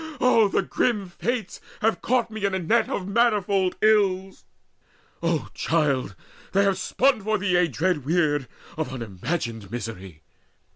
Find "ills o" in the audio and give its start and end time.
3.83-5.49